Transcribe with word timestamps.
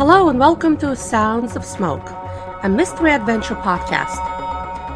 Hello 0.00 0.30
and 0.30 0.38
welcome 0.38 0.78
to 0.78 0.96
Sounds 0.96 1.56
of 1.56 1.62
Smoke, 1.62 2.08
a 2.62 2.68
mystery 2.70 3.12
adventure 3.12 3.54
podcast. 3.54 4.16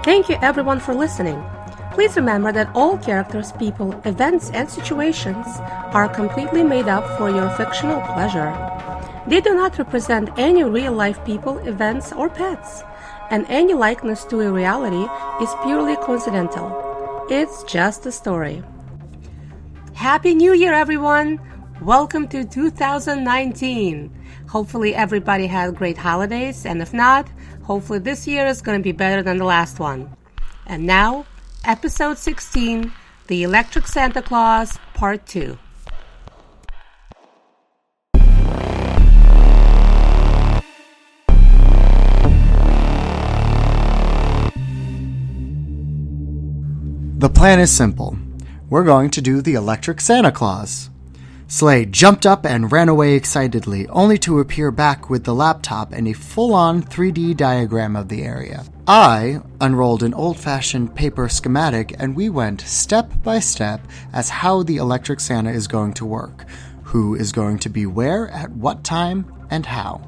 Thank 0.03 0.31
you 0.31 0.39
everyone 0.41 0.81
for 0.81 0.95
listening. 0.95 1.45
Please 1.93 2.17
remember 2.17 2.53
that 2.53 2.75
all 2.75 2.97
characters, 2.97 3.53
people, 3.53 3.93
events, 4.07 4.49
and 4.53 4.67
situations 4.67 5.47
are 5.93 6.09
completely 6.09 6.63
made 6.63 6.89
up 6.89 7.07
for 7.19 7.29
your 7.29 7.51
fictional 7.51 8.01
pleasure. 8.15 8.49
They 9.27 9.43
do 9.43 9.55
not 9.55 9.77
represent 9.77 10.31
any 10.39 10.65
real 10.65 10.95
life 10.95 11.23
people, 11.27 11.59
events, 11.59 12.11
or 12.11 12.31
pets, 12.31 12.83
and 13.29 13.45
any 13.51 13.75
likeness 13.75 14.25
to 14.31 14.41
a 14.41 14.51
reality 14.51 15.07
is 15.45 15.55
purely 15.65 15.97
coincidental. 15.97 17.27
It's 17.29 17.63
just 17.65 18.07
a 18.07 18.11
story. 18.11 18.63
Happy 19.93 20.35
New 20.35 20.55
Year, 20.55 20.73
everyone! 20.73 21.41
Welcome 21.83 22.29
to 22.29 22.45
2019. 22.45 24.11
Hopefully, 24.49 24.95
everybody 24.95 25.49
had 25.49 25.75
great 25.75 25.99
holidays, 25.99 26.65
and 26.65 26.81
if 26.81 26.95
not, 26.95 27.29
hopefully, 27.65 27.99
this 27.99 28.29
year 28.29 28.47
is 28.47 28.63
going 28.63 28.79
to 28.79 28.83
be 28.83 28.93
better 28.93 29.23
than 29.23 29.39
the 29.39 29.45
last 29.45 29.81
one. 29.81 30.17
And 30.67 30.87
now, 30.87 31.27
episode 31.65 32.17
16 32.17 32.93
The 33.27 33.43
Electric 33.43 33.89
Santa 33.89 34.23
Claus, 34.23 34.79
Part 34.95 35.27
2. 35.27 35.59
The 47.19 47.31
plan 47.31 47.59
is 47.59 47.71
simple. 47.71 48.17
We're 48.71 48.85
going 48.85 49.11
to 49.11 49.21
do 49.21 49.43
the 49.43 49.55
Electric 49.55 50.01
Santa 50.01 50.31
Claus. 50.31 50.91
Slade 51.47 51.93
jumped 51.93 52.25
up 52.25 52.47
and 52.47 52.73
ran 52.73 52.89
away 52.89 53.15
excitedly, 53.15 53.87
only 53.89 54.17
to 54.19 54.41
appear 54.41 54.71
back 54.71 55.11
with 55.11 55.25
the 55.25 55.35
laptop 55.35 55.93
and 55.93 56.09
a 56.09 56.15
full 56.15 56.55
on 56.55 56.83
3D 56.83 57.37
diagram 57.37 57.97
of 57.97 58.09
the 58.09 58.23
area. 58.23 58.65
I 58.87 59.41
unrolled 59.61 60.03
an 60.03 60.15
old 60.15 60.39
fashioned 60.39 60.95
paper 60.95 61.29
schematic 61.29 61.95
and 61.99 62.17
we 62.17 62.29
went 62.29 62.63
step 62.63 63.11
by 63.23 63.41
step 63.41 63.87
as 64.13 64.29
how 64.31 64.63
the 64.63 64.79
electric 64.79 65.21
Santa 65.21 65.51
is 65.51 65.69
going 65.69 65.93
to 65.95 66.07
work, 66.07 66.47
who 66.83 67.15
is 67.15 67.31
going 67.31 67.59
to 67.61 67.69
be 67.69 67.87
where, 67.87 68.29
at 68.29 68.51
what 68.51 68.83
time, 68.83 69.33
and 69.51 69.67
how. 69.67 70.01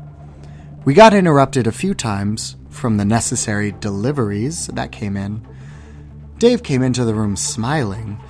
We 0.85 0.95
got 0.95 1.15
interrupted 1.15 1.67
a 1.67 1.73
few 1.73 1.95
times 1.95 2.57
from 2.71 2.97
the 2.97 3.05
necessary 3.05 3.73
deliveries 3.73 4.69
that 4.69 4.93
came 4.93 5.17
in. 5.17 5.47
Dave 6.39 6.63
came 6.63 6.83
into 6.83 7.05
the 7.05 7.15
room 7.15 7.37
smiling, 7.37 8.21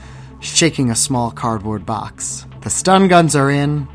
shaking 0.47 0.91
a 0.91 0.97
small 0.97 1.31
cardboard 1.31 1.85
box. 1.85 2.47
The 2.63 2.71
stun 2.71 3.09
guns 3.09 3.35
are 3.35 3.51
in. 3.51 3.89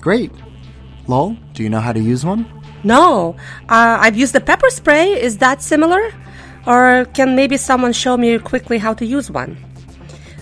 Great. 0.00 0.32
Lol, 1.06 1.36
do 1.54 1.62
you 1.62 1.68
know 1.68 1.80
how 1.80 1.92
to 1.92 2.00
use 2.00 2.24
one? 2.24 2.46
No, 2.82 3.36
uh, 3.68 3.98
I've 4.00 4.16
used 4.16 4.32
the 4.32 4.40
pepper 4.40 4.70
spray. 4.70 5.20
Is 5.20 5.38
that 5.38 5.62
similar? 5.62 6.12
Or 6.66 7.06
can 7.14 7.36
maybe 7.36 7.56
someone 7.56 7.92
show 7.92 8.16
me 8.16 8.38
quickly 8.38 8.78
how 8.78 8.94
to 8.94 9.04
use 9.04 9.30
one? 9.30 9.56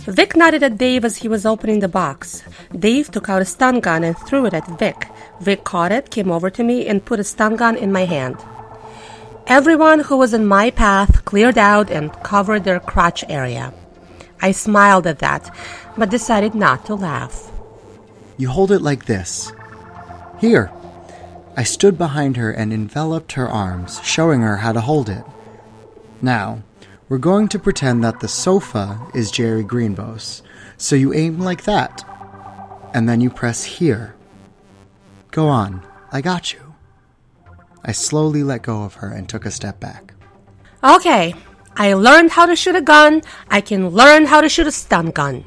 Vic 0.06 0.34
nodded 0.36 0.62
at 0.62 0.78
Dave 0.78 1.04
as 1.04 1.16
he 1.18 1.28
was 1.28 1.44
opening 1.44 1.80
the 1.80 1.88
box. 1.88 2.42
Dave 2.78 3.10
took 3.10 3.28
out 3.28 3.42
a 3.42 3.44
stun 3.44 3.80
gun 3.80 4.04
and 4.04 4.16
threw 4.16 4.46
it 4.46 4.54
at 4.54 4.66
Vic. 4.78 5.06
Vic 5.40 5.64
caught 5.64 5.92
it, 5.92 6.10
came 6.10 6.30
over 6.30 6.48
to 6.48 6.64
me, 6.64 6.86
and 6.86 7.04
put 7.04 7.20
a 7.20 7.24
stun 7.24 7.56
gun 7.56 7.76
in 7.76 7.92
my 7.92 8.04
hand. 8.04 8.36
Everyone 9.46 10.00
who 10.00 10.16
was 10.16 10.32
in 10.32 10.46
my 10.46 10.70
path 10.70 11.24
cleared 11.24 11.58
out 11.58 11.90
and 11.90 12.12
covered 12.22 12.64
their 12.64 12.80
crotch 12.80 13.24
area. 13.28 13.72
I 14.40 14.52
smiled 14.52 15.06
at 15.06 15.18
that, 15.18 15.54
but 15.96 16.10
decided 16.10 16.54
not 16.54 16.86
to 16.86 16.94
laugh. 16.94 17.50
You 18.36 18.48
hold 18.48 18.70
it 18.70 18.82
like 18.82 19.06
this. 19.06 19.52
Here. 20.38 20.70
I 21.56 21.64
stood 21.64 21.98
behind 21.98 22.36
her 22.36 22.52
and 22.52 22.72
enveloped 22.72 23.32
her 23.32 23.48
arms, 23.48 24.00
showing 24.04 24.42
her 24.42 24.58
how 24.58 24.72
to 24.72 24.80
hold 24.80 25.08
it. 25.08 25.24
Now, 26.22 26.62
we're 27.08 27.18
going 27.18 27.48
to 27.48 27.58
pretend 27.58 28.04
that 28.04 28.20
the 28.20 28.28
sofa 28.28 29.00
is 29.12 29.32
Jerry 29.32 29.64
Greenbos, 29.64 30.42
so 30.76 30.94
you 30.94 31.12
aim 31.14 31.40
like 31.40 31.64
that. 31.64 32.04
And 32.94 33.08
then 33.08 33.20
you 33.20 33.30
press 33.30 33.64
here. 33.64 34.14
Go 35.32 35.48
on, 35.48 35.84
I 36.12 36.20
got 36.20 36.52
you. 36.52 36.74
I 37.84 37.92
slowly 37.92 38.42
let 38.42 38.62
go 38.62 38.84
of 38.84 38.94
her 38.94 39.08
and 39.08 39.28
took 39.28 39.46
a 39.46 39.50
step 39.50 39.80
back. 39.80 40.14
Okay, 40.84 41.34
I 41.78 41.94
learned 41.94 42.32
how 42.32 42.46
to 42.46 42.56
shoot 42.56 42.74
a 42.74 42.82
gun. 42.82 43.22
I 43.48 43.60
can 43.60 43.90
learn 43.90 44.26
how 44.26 44.40
to 44.40 44.48
shoot 44.48 44.66
a 44.66 44.72
stun 44.72 45.12
gun. 45.12 45.44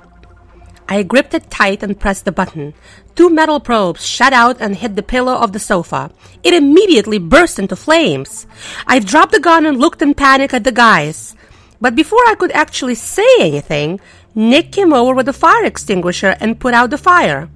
I 0.87 1.03
gripped 1.03 1.33
it 1.33 1.51
tight 1.51 1.83
and 1.83 1.99
pressed 1.99 2.23
the 2.23 2.31
button. 2.31 2.73
Two 3.15 3.29
metal 3.29 3.59
probes 3.59 4.05
shot 4.05 4.31
out 4.31 4.61
and 4.61 4.75
hit 4.75 4.95
the 4.95 5.03
pillow 5.03 5.35
of 5.35 5.51
the 5.51 5.59
sofa. 5.59 6.09
It 6.41 6.53
immediately 6.53 7.19
burst 7.19 7.59
into 7.59 7.75
flames. 7.75 8.47
I 8.87 8.99
dropped 8.99 9.33
the 9.33 9.41
gun 9.41 9.65
and 9.65 9.77
looked 9.77 10.01
in 10.01 10.13
panic 10.13 10.53
at 10.53 10.63
the 10.63 10.71
guys. 10.71 11.35
But 11.81 11.95
before 11.95 12.23
I 12.27 12.35
could 12.35 12.51
actually 12.51 12.95
say 12.95 13.27
anything, 13.39 13.99
Nick 14.33 14.71
came 14.71 14.93
over 14.93 15.13
with 15.13 15.27
a 15.27 15.33
fire 15.33 15.65
extinguisher 15.65 16.37
and 16.39 16.59
put 16.59 16.73
out 16.73 16.91
the 16.91 16.97
fire. 16.97 17.49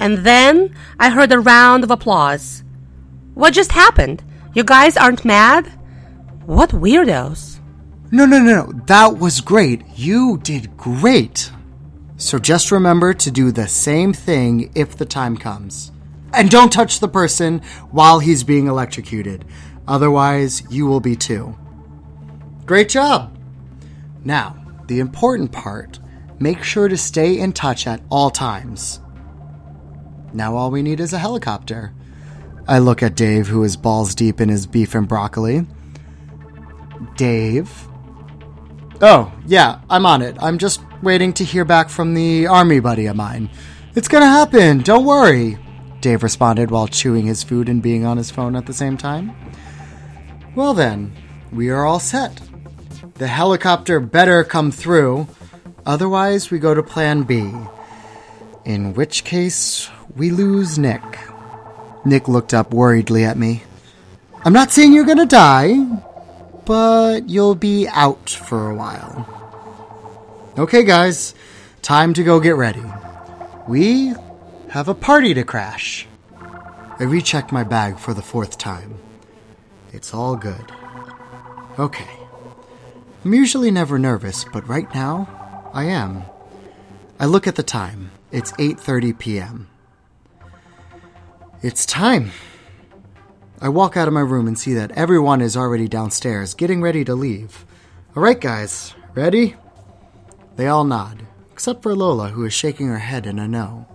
And 0.00 0.24
then 0.24 0.74
I 0.98 1.10
heard 1.10 1.32
a 1.32 1.40
round 1.40 1.84
of 1.84 1.90
applause. 1.90 2.64
What 3.34 3.52
just 3.52 3.72
happened? 3.72 4.24
You 4.54 4.64
guys 4.64 4.96
aren't 4.96 5.26
mad? 5.26 5.66
What 6.46 6.70
weirdos. 6.70 7.53
No, 8.14 8.26
no, 8.26 8.38
no, 8.38 8.66
no. 8.66 8.72
That 8.86 9.18
was 9.18 9.40
great. 9.40 9.82
You 9.96 10.38
did 10.38 10.76
great. 10.76 11.50
So 12.16 12.38
just 12.38 12.70
remember 12.70 13.12
to 13.12 13.28
do 13.28 13.50
the 13.50 13.66
same 13.66 14.12
thing 14.12 14.70
if 14.76 14.96
the 14.96 15.04
time 15.04 15.36
comes. 15.36 15.90
And 16.32 16.48
don't 16.48 16.72
touch 16.72 17.00
the 17.00 17.08
person 17.08 17.60
while 17.90 18.20
he's 18.20 18.44
being 18.44 18.68
electrocuted. 18.68 19.44
Otherwise, 19.88 20.62
you 20.70 20.86
will 20.86 21.00
be 21.00 21.16
too. 21.16 21.58
Great 22.64 22.88
job. 22.88 23.36
Now, 24.22 24.64
the 24.86 25.00
important 25.00 25.50
part 25.50 25.98
make 26.38 26.62
sure 26.62 26.86
to 26.86 26.96
stay 26.96 27.36
in 27.36 27.52
touch 27.52 27.84
at 27.84 28.00
all 28.10 28.30
times. 28.30 29.00
Now, 30.32 30.54
all 30.54 30.70
we 30.70 30.82
need 30.82 31.00
is 31.00 31.12
a 31.12 31.18
helicopter. 31.18 31.92
I 32.68 32.78
look 32.78 33.02
at 33.02 33.16
Dave, 33.16 33.48
who 33.48 33.64
is 33.64 33.76
balls 33.76 34.14
deep 34.14 34.40
in 34.40 34.50
his 34.50 34.68
beef 34.68 34.94
and 34.94 35.08
broccoli. 35.08 35.66
Dave? 37.16 37.88
Oh, 39.00 39.32
yeah, 39.46 39.80
I'm 39.90 40.06
on 40.06 40.22
it. 40.22 40.36
I'm 40.40 40.58
just 40.58 40.80
waiting 41.02 41.32
to 41.34 41.44
hear 41.44 41.64
back 41.64 41.88
from 41.88 42.14
the 42.14 42.46
army 42.46 42.80
buddy 42.80 43.06
of 43.06 43.16
mine. 43.16 43.50
It's 43.94 44.08
gonna 44.08 44.26
happen, 44.26 44.80
don't 44.82 45.04
worry, 45.04 45.58
Dave 46.00 46.22
responded 46.22 46.70
while 46.70 46.86
chewing 46.86 47.26
his 47.26 47.42
food 47.42 47.68
and 47.68 47.82
being 47.82 48.04
on 48.04 48.16
his 48.16 48.30
phone 48.30 48.56
at 48.56 48.66
the 48.66 48.72
same 48.72 48.96
time. 48.96 49.32
Well, 50.54 50.74
then, 50.74 51.12
we 51.52 51.70
are 51.70 51.84
all 51.84 52.00
set. 52.00 52.40
The 53.14 53.26
helicopter 53.26 54.00
better 54.00 54.44
come 54.44 54.70
through, 54.70 55.28
otherwise, 55.86 56.50
we 56.50 56.58
go 56.58 56.74
to 56.74 56.82
plan 56.82 57.22
B. 57.22 57.52
In 58.64 58.94
which 58.94 59.24
case, 59.24 59.90
we 60.16 60.30
lose 60.30 60.78
Nick. 60.78 61.02
Nick 62.04 62.28
looked 62.28 62.54
up 62.54 62.72
worriedly 62.72 63.24
at 63.24 63.38
me. 63.38 63.62
I'm 64.44 64.52
not 64.52 64.72
saying 64.72 64.92
you're 64.92 65.04
gonna 65.04 65.26
die, 65.26 65.86
but 66.64 67.28
you'll 67.28 67.54
be 67.54 67.86
out 67.88 68.30
for 68.30 68.70
a 68.70 68.74
while. 68.74 69.28
Okay, 70.58 70.84
guys, 70.84 71.34
time 71.82 72.14
to 72.14 72.22
go 72.22 72.40
get 72.40 72.56
ready. 72.56 72.84
We 73.66 74.14
have 74.70 74.88
a 74.88 74.94
party 74.94 75.34
to 75.34 75.44
crash. 75.44 76.06
I 76.98 77.04
rechecked 77.04 77.50
my 77.50 77.64
bag 77.64 77.98
for 77.98 78.14
the 78.14 78.22
fourth 78.22 78.56
time. 78.58 78.98
It's 79.92 80.14
all 80.14 80.36
good. 80.36 80.72
Okay. 81.78 82.08
I'm 83.24 83.34
usually 83.34 83.70
never 83.70 83.98
nervous, 83.98 84.44
but 84.44 84.68
right 84.68 84.92
now, 84.94 85.70
I 85.72 85.84
am. 85.84 86.24
I 87.18 87.26
look 87.26 87.46
at 87.46 87.56
the 87.56 87.62
time. 87.62 88.10
It's 88.30 88.52
8:30 88.52 89.18
p.m. 89.18 89.68
It's 91.62 91.86
time. 91.86 92.32
I 93.64 93.68
walk 93.70 93.96
out 93.96 94.06
of 94.06 94.12
my 94.12 94.20
room 94.20 94.46
and 94.46 94.58
see 94.58 94.74
that 94.74 94.90
everyone 94.90 95.40
is 95.40 95.56
already 95.56 95.88
downstairs, 95.88 96.52
getting 96.52 96.82
ready 96.82 97.02
to 97.02 97.14
leave. 97.14 97.64
All 98.14 98.22
right, 98.22 98.38
guys, 98.38 98.94
ready? 99.14 99.56
They 100.56 100.66
all 100.66 100.84
nod, 100.84 101.24
except 101.50 101.82
for 101.82 101.94
Lola, 101.94 102.28
who 102.28 102.44
is 102.44 102.52
shaking 102.52 102.88
her 102.88 102.98
head 102.98 103.24
in 103.24 103.38
a 103.38 103.48
no. 103.48 103.86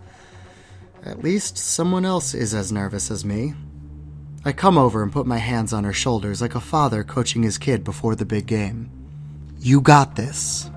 At 1.06 1.24
least 1.24 1.56
someone 1.60 2.04
else 2.04 2.34
is 2.34 2.56
as 2.56 2.72
nervous 2.72 3.12
as 3.12 3.24
me. 3.24 3.54
I 4.44 4.54
come 4.54 4.76
over 4.76 5.04
and 5.04 5.14
put 5.14 5.28
my 5.28 5.38
hands 5.38 5.72
on 5.72 5.84
her 5.84 5.94
shoulders 5.94 6.42
like 6.42 6.56
a 6.56 6.60
father 6.60 7.04
coaching 7.04 7.44
his 7.44 7.60
kid 7.60 7.84
before 7.84 8.16
the 8.16 8.26
big 8.26 8.48
game. 8.48 8.90
You 9.60 9.82
got 9.82 10.16
this. 10.16 10.72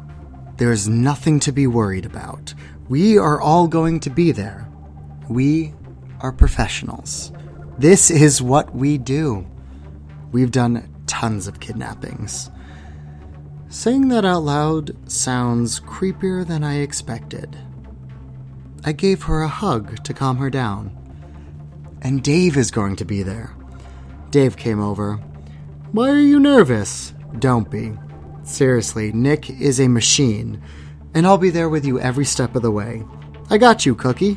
There 0.59 0.71
is 0.71 0.87
nothing 0.87 1.41
to 1.41 1.51
be 1.51 1.67
worried 1.67 2.05
about. 2.05 2.53
We 2.91 3.17
are 3.17 3.41
all 3.41 3.69
going 3.69 4.01
to 4.01 4.11
be 4.11 4.33
there. 4.33 4.69
We 5.31 5.73
are 6.21 6.31
professionals. 6.31 7.33
This 7.79 8.11
is 8.11 8.43
what 8.43 8.75
we 8.75 8.99
do. 8.99 9.47
We've 10.31 10.51
done 10.51 10.89
tons 11.07 11.47
of 11.49 11.61
kidnappings. 11.61 12.51
Saying 13.69 14.09
that 14.09 14.25
out 14.25 14.43
loud 14.45 15.11
sounds 15.11 15.81
creepier 15.81 16.47
than 16.47 16.63
I 16.63 16.77
expected. 16.81 17.57
I 18.85 18.93
gave 18.93 19.23
her 19.25 19.43
a 19.43 19.49
hug 19.49 20.03
to 20.05 20.15
calm 20.15 20.37
her 20.39 20.51
down. 20.51 20.99
and 22.03 22.23
Dave 22.23 22.57
is 22.57 22.71
going 22.73 22.97
to 22.97 23.05
be 23.05 23.23
there. 23.23 23.55
Dave 24.31 24.57
came 24.57 24.81
over. 24.81 25.17
Why 25.93 26.11
are 26.11 26.19
you 26.19 26.41
nervous? 26.41 27.15
Don't 27.39 27.71
be. 27.71 27.93
Seriously, 28.43 29.13
Nick 29.13 29.49
is 29.51 29.79
a 29.81 29.87
machine, 29.89 30.61
and 31.15 31.27
I'll 31.27 31.39
be 31.39 31.51
there 31.51 31.69
with 31.69 31.85
you 31.85 32.01
every 32.01 32.25
step 32.25 32.57
of 32.57 32.63
the 32.63 32.73
way. 32.73 33.05
I 33.51 33.59
got 33.59 33.87
you, 33.87 33.95
Cookie. 33.95 34.37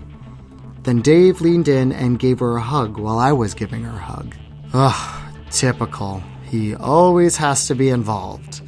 Then 0.86 1.02
Dave 1.02 1.42
leaned 1.42 1.68
in 1.68 1.92
and 1.92 2.20
gave 2.20 2.40
her 2.40 2.58
a 2.58 2.62
hug 2.62 2.98
while 2.98 3.18
I 3.18 3.32
was 3.32 3.56
giving 3.56 3.84
her 3.84 3.98
a 3.98 4.00
hug. 4.00 4.36
Ugh, 4.72 5.34
typical. 5.50 6.22
He 6.44 6.76
always 6.76 7.38
has 7.38 7.68
to 7.68 7.76
be 7.76 7.90
involved. 7.90 8.62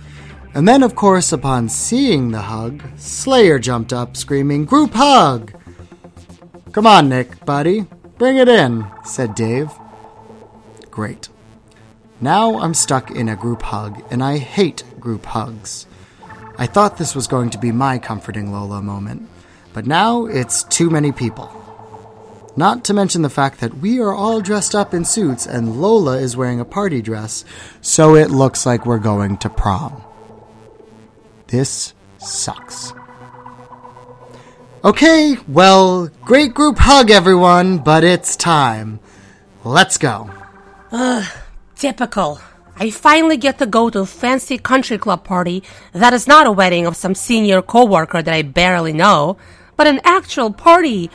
And 0.55 0.67
then, 0.67 0.81
of 0.81 0.95
course, 0.95 1.31
upon 1.31 1.69
seeing 1.69 2.31
the 2.31 2.41
hug, 2.41 2.81
Slayer 2.97 3.59
jumped 3.59 3.93
up, 3.93 4.17
screaming, 4.17 4.65
Group 4.65 4.93
hug! 4.95 5.53
Come 6.71 6.87
on, 6.87 7.07
Nick, 7.07 7.45
buddy. 7.45 7.85
Bring 8.17 8.37
it 8.37 8.49
in, 8.49 8.87
said 9.05 9.35
Dave. 9.35 9.71
Great. 10.89 11.29
Now 12.19 12.57
I'm 12.57 12.73
stuck 12.73 13.11
in 13.11 13.29
a 13.29 13.35
group 13.35 13.61
hug, 13.61 14.01
and 14.09 14.23
I 14.23 14.39
hate 14.39 14.83
group 14.99 15.23
hugs. 15.27 15.85
I 16.57 16.65
thought 16.65 16.97
this 16.97 17.13
was 17.13 17.27
going 17.27 17.51
to 17.51 17.59
be 17.59 17.71
my 17.71 17.99
comforting 17.99 18.51
Lola 18.51 18.81
moment, 18.81 19.29
but 19.71 19.85
now 19.85 20.25
it's 20.25 20.63
too 20.63 20.89
many 20.89 21.11
people. 21.11 21.66
Not 22.57 22.83
to 22.85 22.93
mention 22.95 23.21
the 23.21 23.29
fact 23.29 23.59
that 23.59 23.77
we 23.77 23.99
are 23.99 24.11
all 24.11 24.41
dressed 24.41 24.73
up 24.73 24.91
in 24.91 25.05
suits 25.05 25.45
and 25.45 25.79
Lola 25.79 26.17
is 26.17 26.35
wearing 26.35 26.59
a 26.59 26.65
party 26.65 27.03
dress, 27.03 27.45
so 27.81 28.15
it 28.15 28.31
looks 28.31 28.65
like 28.65 28.83
we're 28.83 28.97
going 28.97 29.37
to 29.37 29.49
prom. 29.49 30.01
This 31.45 31.93
sucks. 32.17 32.93
Okay, 34.83 35.37
well, 35.47 36.07
great 36.25 36.55
group 36.55 36.79
hug, 36.79 37.11
everyone, 37.11 37.77
but 37.77 38.03
it's 38.03 38.35
time. 38.35 38.99
Let's 39.63 39.99
go. 39.99 40.31
Ugh, 40.91 41.25
typical. 41.75 42.41
I 42.75 42.89
finally 42.89 43.37
get 43.37 43.59
to 43.59 43.67
go 43.67 43.91
to 43.91 43.99
a 43.99 44.05
fancy 44.07 44.57
country 44.57 44.97
club 44.97 45.23
party 45.23 45.61
that 45.93 46.13
is 46.13 46.27
not 46.27 46.47
a 46.47 46.51
wedding 46.51 46.87
of 46.87 46.95
some 46.95 47.13
senior 47.13 47.61
coworker 47.61 48.23
that 48.23 48.33
I 48.33 48.41
barely 48.41 48.93
know, 48.93 49.37
but 49.75 49.85
an 49.85 50.01
actual 50.03 50.51
party 50.51 51.11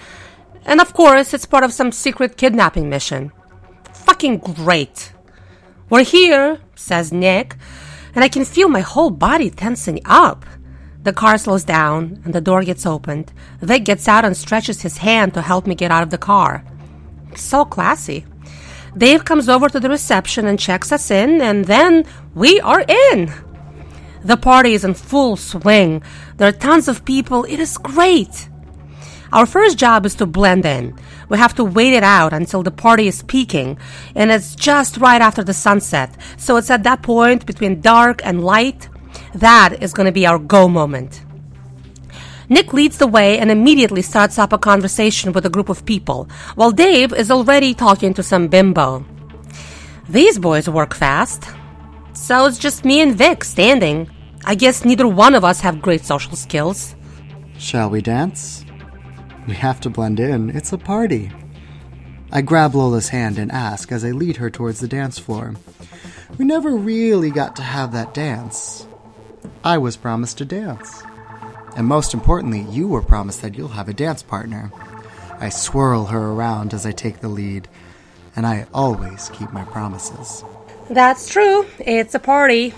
and 0.64 0.81
of 0.81 0.93
course, 0.94 1.35
it's 1.35 1.47
part 1.47 1.64
of 1.64 1.73
some 1.73 1.93
secret 1.93 2.37
kidnapping 2.37 2.88
mission. 2.88 3.32
Fucking 3.93 4.38
great. 4.38 5.12
We're 5.91 6.05
here, 6.05 6.61
says 6.75 7.12
Nick, 7.12 7.56
and 8.14 8.25
I 8.25 8.29
can 8.29 8.44
feel 8.44 8.69
my 8.69 8.81
whole 8.81 9.11
body 9.11 9.50
tensing 9.50 10.00
up. 10.05 10.47
The 11.03 11.12
car 11.12 11.37
slows 11.37 11.64
down 11.64 12.20
and 12.25 12.32
the 12.32 12.41
door 12.41 12.62
gets 12.62 12.87
opened. 12.87 13.32
Vic 13.61 13.85
gets 13.85 14.06
out 14.06 14.25
and 14.25 14.37
stretches 14.37 14.82
his 14.82 14.99
hand 14.99 15.35
to 15.35 15.43
help 15.43 15.67
me 15.67 15.75
get 15.75 15.91
out 15.91 16.03
of 16.03 16.11
the 16.11 16.19
car. 16.19 16.65
So 17.35 17.65
classy. 17.65 18.25
Dave 18.97 19.25
comes 19.25 19.49
over 19.49 19.69
to 19.69 19.81
the 19.81 19.88
reception 19.88 20.47
and 20.47 20.58
checks 20.58 20.93
us 20.93 21.11
in, 21.11 21.41
and 21.41 21.65
then 21.65 22.05
we 22.35 22.61
are 22.61 22.85
in. 23.12 23.32
The 24.23 24.37
party 24.37 24.75
is 24.75 24.85
in 24.85 24.94
full 24.94 25.37
swing. 25.37 26.03
There 26.37 26.49
are 26.49 26.53
tons 26.53 26.88
of 26.88 27.05
people. 27.05 27.44
It 27.44 27.58
is 27.58 27.79
great. 27.79 28.49
Our 29.32 29.46
first 29.46 29.79
job 29.79 30.05
is 30.05 30.14
to 30.17 30.26
blend 30.26 30.67
in. 30.67 30.94
We 31.31 31.38
have 31.38 31.55
to 31.55 31.64
wait 31.64 31.94
it 31.94 32.02
out 32.02 32.34
until 32.34 32.62
the 32.62 32.70
party 32.70 33.08
is 33.08 33.23
peaking, 33.23 33.79
and 34.14 34.31
it's 34.31 34.55
just 34.55 34.99
right 34.99 35.23
after 35.23 35.43
the 35.43 35.55
sunset. 35.55 36.14
So 36.37 36.56
it's 36.56 36.70
at 36.70 36.82
that 36.82 37.02
point 37.02 37.46
between 37.46 37.81
dark 37.81 38.20
and 38.25 38.44
light 38.44 38.90
that 39.34 39.82
is 39.82 39.94
going 39.94 40.06
to 40.06 40.12
be 40.12 40.26
our 40.26 40.38
go 40.38 40.69
moment. 40.69 41.25
Nick 42.50 42.75
leads 42.75 42.99
the 42.99 43.06
way 43.06 43.38
and 43.38 43.50
immediately 43.50 44.02
starts 44.02 44.38
up 44.38 44.52
a 44.52 44.58
conversation 44.58 45.32
with 45.32 45.46
a 45.46 45.50
group 45.50 45.70
of 45.70 45.87
people, 45.87 46.29
while 46.55 46.70
Dave 46.70 47.14
is 47.14 47.31
already 47.31 47.73
talking 47.73 48.12
to 48.12 48.23
some 48.23 48.49
bimbo. 48.49 49.05
These 50.11 50.38
boys 50.38 50.69
work 50.69 50.93
fast. 50.93 51.49
So 52.12 52.44
it's 52.44 52.58
just 52.58 52.84
me 52.84 53.00
and 53.00 53.17
Vic 53.17 53.44
standing. 53.44 54.11
I 54.44 54.55
guess 54.56 54.84
neither 54.84 55.08
one 55.08 55.34
of 55.34 55.44
us 55.44 55.61
have 55.61 55.81
great 55.81 56.05
social 56.05 56.37
skills. 56.37 56.94
Shall 57.56 57.88
we 57.88 58.02
dance? 58.02 58.67
We 59.47 59.55
have 59.55 59.81
to 59.81 59.91
blend 59.91 60.21
in. 60.21 60.50
It's 60.50 60.73
a 60.73 60.79
party. 60.79 61.31
I 62.31 62.43
grab 62.43 62.75
Lola's 62.75 63.09
hand 63.09 63.39
and 63.39 63.50
ask 63.50 63.91
as 63.91 64.05
I 64.05 64.12
lead 64.12 64.37
her 64.37 64.50
towards 64.50 64.81
the 64.81 64.89
dance 64.89 65.19
floor. 65.19 65.55
We 66.39 66.44
never 66.44 66.75
really 66.75 67.31
got 67.31 67.56
to 67.56 67.62
have 67.62 67.93
that 67.93 68.15
dance. 68.15 68.87
I 69.65 69.79
was 69.79 69.97
promised 69.97 70.41
a 70.41 70.44
dance. 70.44 71.03
And 71.77 71.87
most 71.87 72.15
importantly, 72.15 72.62
you 72.71 72.87
were 72.89 73.03
promised 73.03 73.43
that 73.43 73.56
you'll 73.56 73.69
have 73.69 73.89
a 73.89 73.94
dance 73.94 74.23
partner. 74.23 74.71
I 75.39 75.49
swirl 75.49 76.06
her 76.06 76.31
around 76.31 76.73
as 76.73 76.87
I 76.87 76.93
take 76.93 77.21
the 77.21 77.29
lead, 77.29 77.69
and 78.37 78.47
I 78.47 78.67
always 78.73 79.29
keep 79.31 79.53
my 79.53 79.65
promises. 79.65 80.44
That's 80.89 81.29
true. 81.29 81.67
It's 81.81 82.15
a 82.15 82.19
party. 82.19 82.73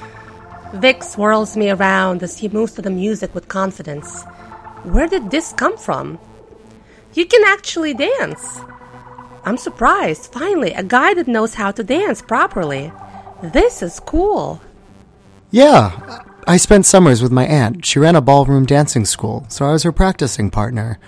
Vic 0.75 1.03
swirls 1.03 1.57
me 1.57 1.71
around 1.71 2.23
as 2.23 2.39
he 2.39 2.49
moves 2.49 2.73
to 2.73 2.83
the 2.83 2.91
music 2.91 3.35
with 3.35 3.49
confidence. 3.49 4.25
Where 4.83 5.07
did 5.07 5.31
this 5.31 5.53
come 5.53 5.77
from? 5.77 6.19
You 7.15 7.27
can 7.27 7.43
actually 7.47 7.95
dance. 7.95 8.59
I'm 9.45 9.57
surprised. 9.57 10.33
Finally, 10.33 10.73
a 10.73 10.83
guy 10.83 11.15
that 11.15 11.29
knows 11.29 11.55
how 11.55 11.71
to 11.71 11.85
dance 11.85 12.21
properly. 12.21 12.93
This 13.43 13.83
is 13.83 14.01
cool. 14.01 14.61
Yeah, 15.51 16.25
I 16.49 16.57
spent 16.57 16.87
summers 16.87 17.23
with 17.23 17.31
my 17.31 17.47
aunt. 17.47 17.87
She 17.87 18.01
ran 18.01 18.17
a 18.17 18.21
ballroom 18.21 18.67
dancing 18.67 19.05
school, 19.05 19.47
so 19.49 19.65
I 19.67 19.73
was 19.73 19.85
her 19.85 19.93
practicing 19.93 20.51
partner. 20.51 20.99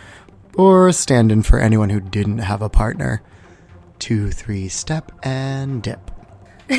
Or 0.54 0.92
stand 0.92 1.32
in 1.32 1.42
for 1.42 1.58
anyone 1.58 1.90
who 1.90 2.00
didn't 2.00 2.38
have 2.38 2.62
a 2.62 2.68
partner. 2.68 3.22
Two, 3.98 4.30
three, 4.30 4.68
step, 4.68 5.10
and 5.22 5.82
dip. 5.82 6.10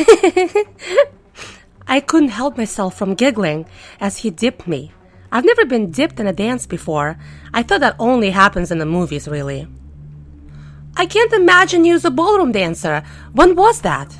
I 1.88 2.00
couldn't 2.00 2.30
help 2.30 2.58
myself 2.58 2.98
from 2.98 3.16
giggling 3.16 3.66
as 4.00 4.20
he 4.20 4.30
dipped 4.30 4.68
me. 4.68 4.92
I've 5.32 5.46
never 5.46 5.66
been 5.66 5.92
dipped 5.92 6.20
in 6.20 6.28
a 6.28 6.34
dance 6.34 6.66
before. 6.66 7.18
I 7.54 7.64
thought 7.64 7.82
that 7.82 7.96
only 8.00 8.30
happens 8.30 8.72
in 8.72 8.78
the 8.78 8.86
movies, 8.86 9.28
really. 9.28 9.68
I 10.96 11.06
can't 11.06 11.34
imagine 11.34 11.86
you 11.86 11.96
as 11.96 12.06
a 12.06 12.12
ballroom 12.12 12.52
dancer. 12.52 13.04
When 13.34 13.56
was 13.56 13.82
that? 13.82 14.16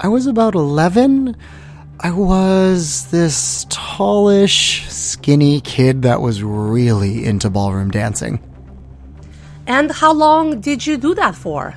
I 0.00 0.08
was 0.08 0.26
about 0.26 0.54
11. 0.54 1.36
I 2.00 2.10
was 2.10 3.10
this 3.10 3.66
tallish, 3.66 4.88
skinny 4.88 5.60
kid 5.60 6.02
that 6.02 6.20
was 6.20 6.42
really 6.42 7.24
into 7.24 7.50
ballroom 7.50 7.90
dancing. 7.90 8.40
And 9.66 9.90
how 9.90 10.12
long 10.12 10.60
did 10.60 10.86
you 10.86 10.96
do 10.96 11.14
that 11.14 11.34
for? 11.34 11.74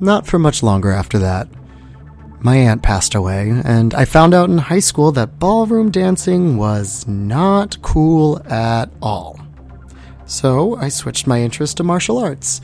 Not 0.00 0.26
for 0.26 0.38
much 0.38 0.62
longer 0.62 0.90
after 0.90 1.18
that. 1.18 1.48
My 2.40 2.56
aunt 2.56 2.82
passed 2.82 3.14
away, 3.14 3.60
and 3.64 3.94
I 3.94 4.04
found 4.04 4.34
out 4.34 4.50
in 4.50 4.58
high 4.58 4.80
school 4.80 5.10
that 5.12 5.38
ballroom 5.38 5.90
dancing 5.90 6.56
was 6.56 7.06
not 7.06 7.80
cool 7.82 8.42
at 8.50 8.90
all. 9.00 9.40
So 10.26 10.76
I 10.76 10.88
switched 10.88 11.26
my 11.26 11.40
interest 11.40 11.78
to 11.78 11.84
martial 11.84 12.18
arts. 12.18 12.60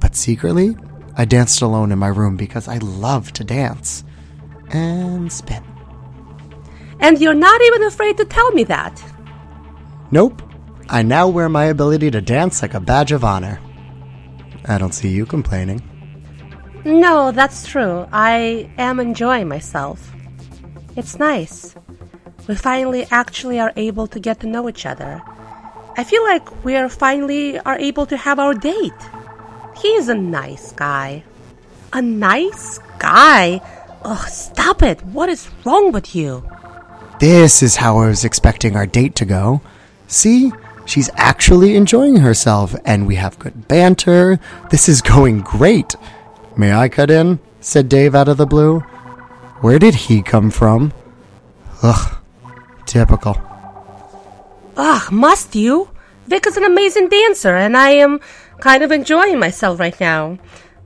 But 0.00 0.14
secretly, 0.14 0.76
I 1.16 1.24
danced 1.24 1.62
alone 1.62 1.90
in 1.90 1.98
my 1.98 2.08
room 2.08 2.36
because 2.36 2.68
I 2.68 2.78
love 2.78 3.32
to 3.32 3.44
dance 3.44 4.04
and 4.70 5.32
spin. 5.32 5.64
And 7.00 7.20
you're 7.20 7.34
not 7.34 7.60
even 7.62 7.82
afraid 7.82 8.16
to 8.18 8.24
tell 8.24 8.50
me 8.52 8.64
that. 8.64 9.02
Nope. 10.10 10.42
I 10.88 11.02
now 11.02 11.28
wear 11.28 11.48
my 11.48 11.64
ability 11.64 12.10
to 12.12 12.20
dance 12.20 12.62
like 12.62 12.74
a 12.74 12.80
badge 12.80 13.12
of 13.12 13.24
honor. 13.24 13.60
I 14.66 14.78
don't 14.78 14.94
see 14.94 15.08
you 15.08 15.26
complaining. 15.26 15.82
No, 16.88 17.32
that's 17.32 17.66
true. 17.66 18.08
I 18.12 18.70
am 18.78 18.98
enjoying 18.98 19.46
myself. 19.46 20.10
It's 20.96 21.18
nice. 21.18 21.74
We 22.46 22.54
finally 22.54 23.06
actually 23.10 23.60
are 23.60 23.74
able 23.76 24.06
to 24.06 24.18
get 24.18 24.40
to 24.40 24.46
know 24.46 24.70
each 24.70 24.86
other. 24.86 25.20
I 25.98 26.04
feel 26.04 26.22
like 26.24 26.64
we 26.64 26.76
are 26.76 26.88
finally 26.88 27.58
are 27.58 27.78
able 27.78 28.06
to 28.06 28.16
have 28.16 28.38
our 28.38 28.54
date. 28.54 29.02
He's 29.76 30.08
a 30.08 30.14
nice 30.14 30.72
guy. 30.72 31.24
A 31.92 32.00
nice 32.00 32.80
guy? 32.98 33.60
Oh, 34.02 34.24
stop 34.26 34.82
it. 34.82 35.04
What 35.04 35.28
is 35.28 35.46
wrong 35.66 35.92
with 35.92 36.16
you? 36.16 36.42
This 37.20 37.62
is 37.62 37.76
how 37.76 37.98
I 37.98 38.08
was 38.08 38.24
expecting 38.24 38.76
our 38.76 38.86
date 38.86 39.14
to 39.16 39.26
go. 39.26 39.60
See? 40.06 40.52
She's 40.86 41.10
actually 41.16 41.76
enjoying 41.76 42.16
herself, 42.16 42.74
and 42.86 43.06
we 43.06 43.16
have 43.16 43.38
good 43.38 43.68
banter. 43.68 44.40
This 44.70 44.88
is 44.88 45.02
going 45.16 45.42
great. 45.42 45.94
May 46.58 46.74
I 46.74 46.88
cut 46.88 47.08
in? 47.08 47.38
said 47.60 47.88
Dave 47.88 48.16
out 48.16 48.26
of 48.26 48.36
the 48.36 48.46
blue. 48.46 48.80
Where 49.60 49.78
did 49.78 49.94
he 49.94 50.22
come 50.22 50.50
from? 50.50 50.92
Ugh, 51.84 52.18
typical. 52.84 53.40
Ugh, 54.76 55.12
must 55.12 55.54
you? 55.54 55.88
Vic 56.26 56.48
is 56.48 56.56
an 56.56 56.64
amazing 56.64 57.08
dancer, 57.08 57.54
and 57.54 57.76
I 57.76 57.90
am 57.90 58.18
kind 58.58 58.82
of 58.82 58.90
enjoying 58.90 59.38
myself 59.38 59.78
right 59.78 59.98
now. 60.00 60.38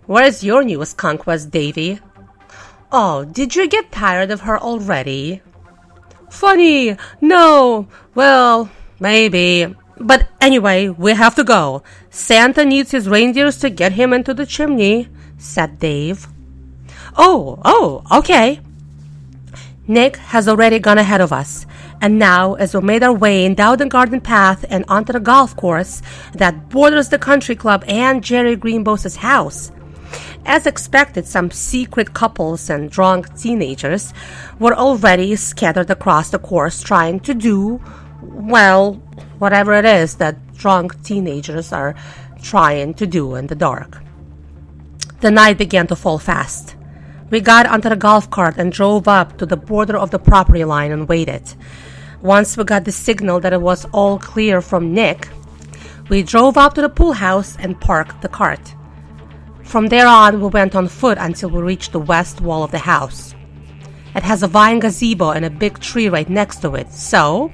Where's 0.05 0.45
your 0.45 0.62
newest 0.62 0.99
conquest, 0.99 1.50
Davy? 1.50 2.00
Oh, 2.93 3.25
did 3.25 3.57
you 3.57 3.67
get 3.67 3.91
tired 3.91 4.31
of 4.31 4.43
her 4.43 4.59
already? 4.59 5.41
Funny, 6.29 6.99
no. 7.23 7.88
Well, 8.14 8.71
maybe. 9.00 9.75
But 9.99 10.29
anyway, 10.38 10.91
we 10.91 11.12
have 11.12 11.35
to 11.37 11.45
go. 11.45 11.83
Santa 12.11 12.62
needs 12.62 12.91
his 12.91 13.09
reindeers 13.09 13.57
to 13.59 13.71
get 13.71 13.93
him 13.93 14.12
into 14.12 14.35
the 14.35 14.45
chimney, 14.45 15.09
said 15.42 15.78
Dave. 15.78 16.28
Oh, 17.16 17.58
oh, 17.64 18.02
okay. 18.18 18.61
Nick 19.88 20.16
has 20.16 20.46
already 20.49 20.78
gone 20.78 20.99
ahead 20.99 21.20
of 21.20 21.32
us, 21.32 21.66
and 22.00 22.18
now, 22.18 22.54
as 22.54 22.75
we 22.75 22.80
made 22.80 23.02
our 23.02 23.12
way 23.12 23.52
down 23.52 23.78
the 23.78 23.87
garden 23.87 24.20
path 24.20 24.64
and 24.70 24.84
onto 24.88 25.12
the 25.12 25.20
golf 25.20 25.56
course 25.56 26.00
that 26.32 26.68
borders 26.68 27.08
the 27.08 27.18
country 27.18 27.56
club 27.56 27.84
and 27.88 28.22
Jerry 28.22 28.56
Greenbow's 28.56 29.16
house, 29.16 29.72
as 30.44 30.66
expected, 30.66 31.26
some 31.26 31.50
secret 31.50 32.14
couples 32.14 32.70
and 32.70 32.90
drunk 32.90 33.37
teenagers 33.37 34.12
were 34.58 34.75
already 34.75 35.37
scattered 35.37 35.90
across 35.90 36.30
the 36.30 36.38
course 36.38 36.82
trying 36.82 37.20
to 37.20 37.34
do, 37.34 37.80
well, 38.22 38.94
whatever 39.38 39.75
it 39.75 39.84
is 39.84 40.16
that 40.16 40.37
drunk 40.56 41.02
teenagers 41.02 41.72
are 41.72 41.94
trying 42.42 42.94
to 42.94 43.06
do 43.06 43.34
in 43.34 43.49
the 43.49 43.54
dark. 43.54 44.02
The 45.23 45.31
night 45.31 45.57
began 45.57 45.87
to 45.87 45.95
fall 45.95 46.19
fast. 46.19 46.75
We 47.31 47.38
got 47.38 47.67
onto 47.67 47.88
the 47.88 47.95
golf 47.95 48.29
cart 48.29 48.57
and 48.59 48.73
drove 48.73 49.07
up 49.07 49.38
to 49.38 49.47
the 49.47 49.57
border 49.57 49.97
of 49.97 50.11
the 50.11 50.19
property 50.19 50.64
line 50.64 50.91
and 50.91 51.09
waited. 51.09 51.55
Once 52.23 52.57
we 52.57 52.64
got 52.64 52.85
the 52.85 52.91
signal 52.91 53.38
that 53.38 53.52
it 53.52 53.62
was 53.62 53.87
all 53.93 54.19
clear 54.19 54.61
from 54.61 54.93
Nick, 54.93 55.29
we 56.09 56.25
drove 56.25 56.57
up 56.57 56.75
to 56.75 56.81
the 56.81 56.88
pool 56.88 57.12
house 57.12 57.57
and 57.61 57.81
parked 57.81 58.21
the 58.21 58.29
cart. 58.29 58.75
From 59.62 59.87
there 59.87 60.09
on, 60.09 60.41
we 60.41 60.49
went 60.49 60.75
on 60.75 60.88
foot 60.88 61.19
until 61.21 61.50
we 61.50 61.62
reached 61.62 61.93
the 61.93 62.00
west 62.00 62.41
wall 62.41 62.64
of 62.64 62.73
the 62.73 62.79
house. 62.79 63.33
It 64.17 64.25
has 64.25 64.43
a 64.43 64.49
vine 64.49 64.81
gazebo 64.81 65.31
and 65.31 65.45
a 65.45 65.50
big 65.50 65.79
tree 65.79 66.09
right 66.09 66.29
next 66.29 66.62
to 66.62 66.75
it, 66.75 66.93
so 66.93 67.52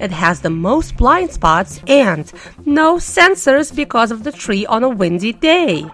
it 0.00 0.12
has 0.12 0.40
the 0.40 0.48
most 0.48 0.96
blind 0.96 1.30
spots 1.30 1.78
and 1.86 2.32
no 2.64 2.96
sensors 2.96 3.76
because 3.76 4.10
of 4.10 4.24
the 4.24 4.32
tree 4.32 4.64
on 4.64 4.82
a 4.82 4.88
windy 4.88 5.34
day. 5.34 5.84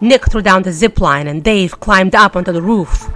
Nick 0.00 0.30
threw 0.30 0.42
down 0.42 0.62
the 0.62 0.72
zip 0.72 1.00
line 1.00 1.26
and 1.26 1.44
Dave 1.44 1.80
climbed 1.80 2.14
up 2.14 2.36
onto 2.36 2.52
the 2.52 2.62
roof. 2.62 3.08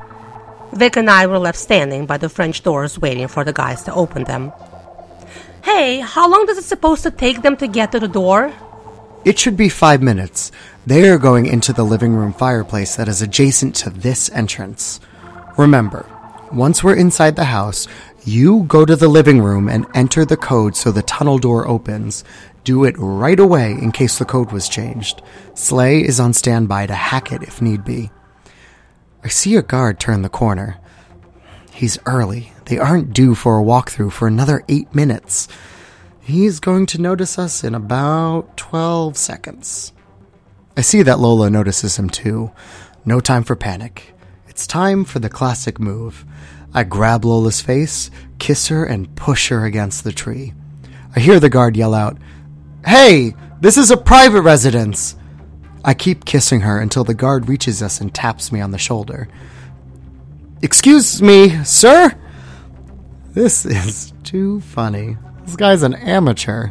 Vic 0.73 0.97
and 0.97 1.09
I 1.09 1.27
were 1.27 1.39
left 1.39 1.59
standing 1.59 2.05
by 2.05 2.19
the 2.19 2.29
French 2.29 2.63
doors 2.63 2.99
waiting 2.99 3.29
for 3.29 3.45
the 3.45 3.53
guys 3.53 3.83
to 3.85 3.95
open 3.95 4.25
them. 4.25 4.53
Hey, 5.63 6.01
how 6.01 6.29
long 6.29 6.47
does 6.47 6.59
it 6.59 6.65
supposed 6.65 7.05
to 7.05 7.11
take 7.11 7.43
them 7.43 7.57
to 7.59 7.67
get 7.67 7.93
to 7.93 8.01
the 8.01 8.09
door? 8.09 8.53
It 9.25 9.39
should 9.39 9.57
be 9.57 9.71
five 9.71 10.03
minutes. 10.03 10.53
They 10.85 11.09
are 11.09 11.17
going 11.17 11.47
into 11.47 11.73
the 11.73 11.85
living 11.85 12.15
room 12.15 12.35
fireplace 12.35 12.97
that 12.97 13.09
is 13.09 13.23
adjacent 13.23 13.75
to 13.77 13.91
this 13.91 14.29
entrance. 14.31 15.01
Remember, 15.57 16.05
once 16.53 16.85
we're 16.85 16.97
inside 16.97 17.37
the 17.37 17.45
house, 17.45 17.89
you 18.25 18.65
go 18.65 18.85
to 18.85 18.97
the 18.97 19.09
living 19.09 19.41
room 19.41 19.69
and 19.69 19.87
enter 19.95 20.25
the 20.25 20.37
code 20.37 20.77
so 20.77 20.93
the 20.93 21.03
tunnel 21.03 21.39
door 21.39 21.67
opens. 21.67 22.25
Do 22.65 22.85
it 22.85 22.97
right 22.99 23.39
away 23.39 23.73
in 23.73 23.93
case 23.93 24.19
the 24.19 24.25
code 24.25 24.51
was 24.51 24.69
changed. 24.69 25.23
Slay 25.55 26.01
is 26.01 26.19
on 26.19 26.33
standby 26.33 26.87
to 26.87 26.95
hack 26.95 27.31
it 27.31 27.43
if 27.43 27.63
need 27.63 27.85
be. 27.85 28.11
I 29.23 29.29
see 29.29 29.57
a 29.57 29.63
guard 29.63 30.01
turn 30.01 30.23
the 30.23 30.29
corner. 30.29 30.79
He's 31.73 31.99
early. 32.07 32.53
They 32.67 32.79
aren't 32.79 33.13
due 33.13 33.35
for 33.35 33.59
a 33.59 33.65
walkthrough 33.65 34.13
for 34.13 34.27
another 34.27 34.63
eight 34.69 34.95
minutes. 34.95 35.49
He's 36.21 36.59
going 36.59 36.87
to 36.87 37.01
notice 37.01 37.39
us 37.39 37.63
in 37.63 37.75
about 37.75 38.57
12 38.57 39.17
seconds. 39.17 39.93
I 40.77 40.81
see 40.81 41.03
that 41.03 41.21
Lola 41.21 41.51
notices 41.51 41.99
him 41.99 42.09
too. 42.09 42.51
No 43.05 43.21
time 43.21 43.45
for 43.45 43.57
panic. 43.57 44.15
It's 44.49 44.67
time 44.67 45.05
for 45.05 45.19
the 45.19 45.29
classic 45.29 45.79
move. 45.79 46.25
I 46.73 46.85
grab 46.85 47.25
Lola's 47.25 47.61
face, 47.61 48.11
kiss 48.39 48.69
her, 48.69 48.85
and 48.85 49.15
push 49.17 49.51
her 49.51 49.65
against 49.65 50.03
the 50.03 50.13
tree. 50.13 50.55
I 51.15 51.21
hear 51.21 51.39
the 51.39 51.51
guard 51.51 51.77
yell 51.77 51.95
out, 51.95 52.17
Hey, 52.87 53.35
this 53.61 53.77
is 53.77 53.91
a 53.91 53.97
private 53.97 54.43
residence! 54.43 55.17
I 55.85 55.95
keep 55.95 56.25
kissing 56.25 56.61
her 56.63 56.81
until 56.81 57.05
the 57.05 57.15
guard 57.15 57.49
reaches 57.49 57.83
us 57.83 58.01
and 58.01 58.15
taps 58.15 58.51
me 58.51 58.61
on 58.61 58.71
the 58.71 58.79
shoulder. 58.79 59.29
Excuse 60.63 61.21
me, 61.21 61.63
sir? 61.65 62.13
This 63.33 63.67
is 63.67 64.13
too 64.23 64.61
funny. 64.61 65.17
This 65.45 65.57
guy's 65.57 65.83
an 65.83 65.95
amateur. 65.95 66.71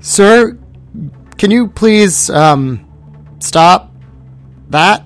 Sir, 0.00 0.58
can 1.36 1.50
you 1.50 1.68
please, 1.68 2.30
um, 2.30 2.86
Stop. 3.42 3.92
That? 4.70 5.04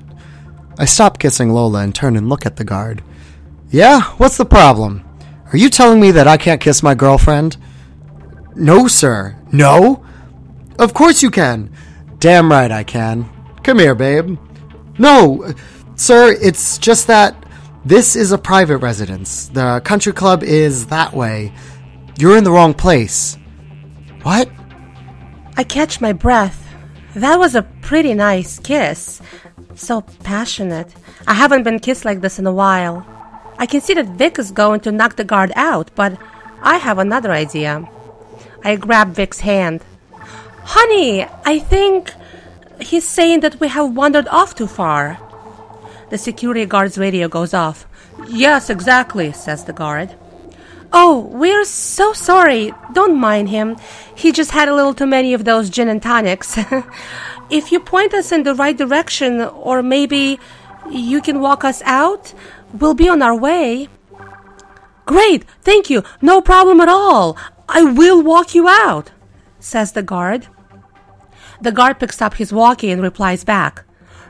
I 0.79 0.85
stop 0.85 1.19
kissing 1.19 1.51
Lola 1.51 1.81
and 1.81 1.95
turn 1.95 2.17
and 2.17 2.29
look 2.29 2.45
at 2.45 2.57
the 2.57 2.65
guard. 2.65 3.03
Yeah, 3.71 4.03
what's 4.19 4.37
the 4.37 4.45
problem? 4.45 5.05
Are 5.53 5.57
you 5.57 5.71
telling 5.71 6.01
me 6.01 6.11
that 6.11 6.29
I 6.29 6.37
can't 6.37 6.61
kiss 6.61 6.83
my 6.83 6.95
girlfriend? 6.95 7.57
No, 8.55 8.89
sir. 8.89 9.37
No? 9.51 10.05
Of 10.79 10.95
course 10.95 11.23
you 11.23 11.31
can. 11.31 11.71
Damn 12.19 12.51
right 12.51 12.71
I 12.71 12.85
can. 12.85 13.29
Come 13.63 13.79
here, 13.79 13.95
babe. 13.95 14.39
No, 14.99 15.53
sir, 15.97 16.37
it's 16.41 16.79
just 16.79 17.07
that 17.07 17.35
this 17.85 18.17
is 18.17 18.33
a 18.33 18.39
private 18.39 18.79
residence. 18.79 19.49
The 19.49 19.81
country 19.85 20.13
club 20.13 20.43
is 20.43 20.87
that 20.87 21.13
way. 21.13 21.53
You're 22.19 22.37
in 22.37 22.45
the 22.45 22.51
wrong 22.51 22.75
place. 22.75 23.37
What? 24.23 24.51
I 25.57 25.65
catch 25.65 26.01
my 26.01 26.13
breath. 26.13 26.63
That 27.15 27.39
was 27.39 27.55
a 27.55 27.63
pretty 27.63 28.13
nice 28.15 28.59
kiss. 28.59 29.23
So 29.75 30.01
passionate. 30.01 30.95
I 31.27 31.35
haven't 31.35 31.63
been 31.63 31.79
kissed 31.79 32.05
like 32.05 32.21
this 32.21 32.39
in 32.39 32.47
a 32.47 32.53
while. 32.53 33.07
I 33.59 33.67
can 33.67 33.81
see 33.81 33.95
that 33.95 34.17
Vic 34.19 34.39
is 34.39 34.51
going 34.51 34.81
to 34.81 34.93
knock 34.93 35.17
the 35.17 35.25
guard 35.25 35.53
out, 35.57 35.91
but 35.95 36.19
I 36.63 36.77
have 36.77 36.99
another 36.99 37.31
idea. 37.31 37.89
I 38.65 38.77
grab 38.77 39.15
Vic's 39.15 39.41
hand. 39.41 39.83
Honey, 40.69 41.25
I 41.45 41.61
think 41.61 42.13
he's 42.81 43.07
saying 43.07 43.41
that 43.41 43.61
we 43.61 43.69
have 43.69 43.95
wandered 43.95 44.27
off 44.27 44.57
too 44.57 44.67
far. 44.67 45.17
The 46.11 46.19
security 46.19 46.67
guard's 46.67 46.99
radio 46.99 47.29
goes 47.29 47.55
off. 47.55 47.87
Yes, 48.29 48.69
exactly, 48.69 49.31
says 49.33 49.65
the 49.65 49.73
guard. 49.73 50.17
Oh, 50.93 51.29
we're 51.31 51.65
so 51.65 52.13
sorry. 52.13 52.75
Don't 52.93 53.17
mind 53.17 53.49
him. 53.49 53.77
He 54.17 54.33
just 54.33 54.51
had 54.51 54.69
a 54.69 54.75
little 54.75 54.93
too 54.93 55.07
many 55.07 55.35
of 55.35 55.45
those 55.45 55.71
gin 55.71 55.89
and 55.89 56.03
tonics. 56.03 56.59
if 57.51 57.71
you 57.71 57.79
point 57.79 58.13
us 58.13 58.33
in 58.33 58.43
the 58.43 58.55
right 58.57 58.77
direction, 58.77 59.43
or 59.43 59.85
maybe 59.85 60.41
you 60.91 61.23
can 61.23 61.41
walk 61.41 61.63
us 61.65 61.81
out, 61.83 62.35
we'll 62.73 62.95
be 62.95 63.09
on 63.09 63.23
our 63.23 63.39
way. 63.39 63.89
Great, 65.05 65.45
thank 65.63 65.91
you. 65.91 66.03
No 66.21 66.41
problem 66.41 66.81
at 66.81 66.89
all. 66.89 67.37
I 67.69 67.85
will 67.85 68.21
walk 68.21 68.53
you 68.53 68.67
out, 68.69 69.13
says 69.61 69.93
the 69.93 70.03
guard. 70.03 70.49
The 71.61 71.73
guard 71.73 71.99
picks 71.99 72.21
up 72.21 72.35
his 72.35 72.53
walkie 72.53 72.91
and 72.91 73.03
replies 73.03 73.45
back. 73.45 73.85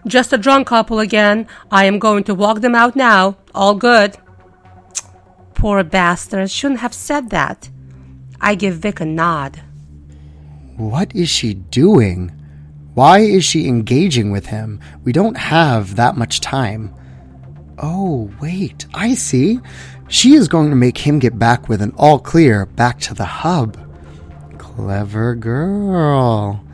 Just 0.06 0.32
a 0.32 0.38
drunk 0.38 0.68
couple 0.68 1.00
again. 1.00 1.46
I 1.70 1.84
am 1.84 1.98
going 1.98 2.24
to 2.24 2.34
walk 2.34 2.60
them 2.60 2.74
out 2.74 2.94
now. 2.94 3.36
All 3.54 3.74
good. 3.74 4.16
Poor 5.54 5.82
bastard 5.82 6.50
shouldn't 6.50 6.80
have 6.80 6.94
said 6.94 7.30
that. 7.30 7.70
I 8.40 8.54
give 8.54 8.74
Vic 8.76 9.00
a 9.00 9.04
nod. 9.04 9.62
What 10.76 11.14
is 11.14 11.28
she 11.28 11.54
doing? 11.54 12.30
Why 12.94 13.20
is 13.20 13.44
she 13.44 13.66
engaging 13.66 14.30
with 14.30 14.46
him? 14.46 14.80
We 15.04 15.12
don't 15.12 15.36
have 15.36 15.96
that 15.96 16.16
much 16.16 16.40
time. 16.40 16.94
Oh, 17.78 18.30
wait, 18.40 18.86
I 18.94 19.14
see. 19.14 19.60
She 20.08 20.34
is 20.34 20.48
going 20.48 20.70
to 20.70 20.76
make 20.76 20.98
him 20.98 21.18
get 21.18 21.38
back 21.38 21.68
with 21.68 21.82
an 21.82 21.92
all 21.96 22.18
clear 22.18 22.66
back 22.66 23.00
to 23.00 23.14
the 23.14 23.24
hub. 23.24 23.76
Clever 24.58 25.34
girl. 25.34 26.65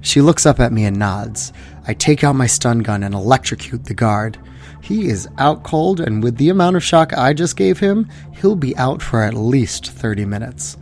She 0.00 0.20
looks 0.20 0.46
up 0.46 0.60
at 0.60 0.72
me 0.72 0.84
and 0.84 0.98
nods. 0.98 1.52
I 1.86 1.94
take 1.94 2.22
out 2.22 2.36
my 2.36 2.46
stun 2.46 2.80
gun 2.80 3.02
and 3.02 3.14
electrocute 3.14 3.84
the 3.84 3.94
guard. 3.94 4.38
He 4.80 5.08
is 5.08 5.28
out 5.38 5.64
cold, 5.64 6.00
and 6.00 6.22
with 6.22 6.36
the 6.36 6.48
amount 6.48 6.76
of 6.76 6.84
shock 6.84 7.12
I 7.12 7.32
just 7.32 7.56
gave 7.56 7.80
him, 7.80 8.08
he'll 8.40 8.56
be 8.56 8.76
out 8.76 9.02
for 9.02 9.22
at 9.22 9.34
least 9.34 9.90
30 9.90 10.24
minutes. 10.24 10.76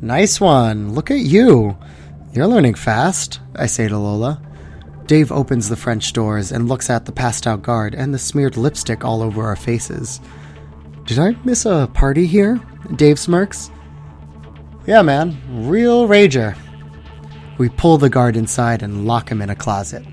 Nice 0.00 0.40
one. 0.40 0.92
Look 0.92 1.10
at 1.10 1.20
you. 1.20 1.76
You're 2.32 2.46
learning 2.46 2.74
fast, 2.74 3.40
I 3.54 3.66
say 3.66 3.88
to 3.88 3.96
Lola. 3.96 4.42
Dave 5.06 5.30
opens 5.30 5.68
the 5.68 5.76
French 5.76 6.12
doors 6.12 6.50
and 6.50 6.68
looks 6.68 6.90
at 6.90 7.04
the 7.04 7.12
passed 7.12 7.46
out 7.46 7.62
guard 7.62 7.94
and 7.94 8.12
the 8.12 8.18
smeared 8.18 8.56
lipstick 8.56 9.04
all 9.04 9.22
over 9.22 9.44
our 9.44 9.56
faces. 9.56 10.20
Did 11.04 11.20
I 11.20 11.36
miss 11.44 11.64
a 11.64 11.88
party 11.94 12.26
here? 12.26 12.60
Dave 12.96 13.18
smirks. 13.18 13.70
Yeah, 14.84 15.02
man. 15.02 15.40
Real 15.68 16.08
rager. 16.08 16.56
We 17.58 17.70
pull 17.70 17.96
the 17.96 18.10
guard 18.10 18.36
inside 18.36 18.82
and 18.82 19.06
lock 19.06 19.30
him 19.30 19.40
in 19.40 19.48
a 19.48 19.56
closet. 19.56 20.04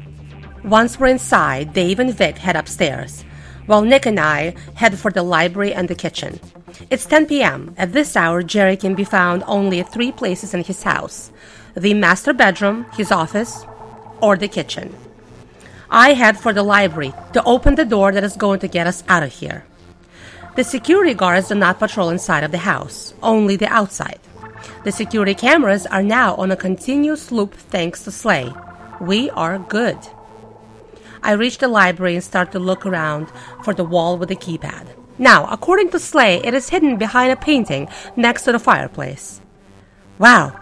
Once 0.63 0.97
we're 0.97 1.07
inside, 1.07 1.73
Dave 1.73 1.99
and 1.99 2.13
Vic 2.13 2.37
head 2.37 2.55
upstairs, 2.55 3.23
while 3.65 3.81
Nick 3.81 4.05
and 4.05 4.17
I 4.19 4.55
head 4.75 4.97
for 4.97 5.11
the 5.11 5.23
library 5.23 5.73
and 5.73 5.89
the 5.89 5.95
kitchen. 5.95 6.39
It's 6.89 7.05
10 7.05 7.25
p.m. 7.25 7.75
At 7.77 7.91
this 7.91 8.15
hour, 8.15 8.43
Jerry 8.43 8.77
can 8.77 8.95
be 8.95 9.03
found 9.03 9.43
only 9.45 9.81
at 9.81 9.91
three 9.91 10.11
places 10.11 10.53
in 10.53 10.63
his 10.63 10.83
house 10.83 11.31
the 11.75 11.93
master 11.93 12.33
bedroom, 12.33 12.85
his 12.93 13.11
office, 13.11 13.65
or 14.21 14.37
the 14.37 14.47
kitchen. 14.47 14.95
I 15.89 16.13
head 16.13 16.37
for 16.37 16.53
the 16.53 16.63
library 16.63 17.13
to 17.33 17.43
open 17.43 17.75
the 17.75 17.85
door 17.85 18.11
that 18.11 18.23
is 18.23 18.37
going 18.37 18.59
to 18.59 18.67
get 18.67 18.87
us 18.87 19.03
out 19.09 19.23
of 19.23 19.33
here. 19.33 19.65
The 20.55 20.63
security 20.63 21.13
guards 21.13 21.49
do 21.49 21.55
not 21.55 21.79
patrol 21.79 22.09
inside 22.09 22.43
of 22.43 22.51
the 22.51 22.59
house, 22.59 23.13
only 23.23 23.55
the 23.55 23.67
outside. 23.67 24.19
The 24.83 24.91
security 24.91 25.33
cameras 25.33 25.85
are 25.85 26.03
now 26.03 26.35
on 26.35 26.51
a 26.51 26.55
continuous 26.55 27.31
loop 27.31 27.53
thanks 27.53 28.03
to 28.03 28.11
Slay. 28.11 28.51
We 28.99 29.29
are 29.31 29.59
good. 29.59 29.97
I 31.21 31.31
reach 31.31 31.59
the 31.59 31.67
library 31.67 32.15
and 32.15 32.23
start 32.23 32.51
to 32.51 32.59
look 32.59 32.85
around 32.85 33.31
for 33.63 33.73
the 33.73 33.85
wall 33.85 34.17
with 34.17 34.29
the 34.29 34.35
keypad. 34.35 34.87
Now, 35.17 35.45
according 35.45 35.91
to 35.91 35.99
Slay, 35.99 36.41
it 36.43 36.53
is 36.53 36.69
hidden 36.69 36.97
behind 36.97 37.31
a 37.31 37.35
painting 37.35 37.87
next 38.15 38.43
to 38.43 38.51
the 38.51 38.59
fireplace. 38.59 39.41
Wow, 40.19 40.59